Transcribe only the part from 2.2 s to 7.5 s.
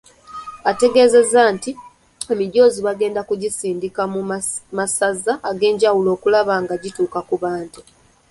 emijoozi bagenda kugisindika mu Masaza ag'enjawulo okulaba nga gituuka ku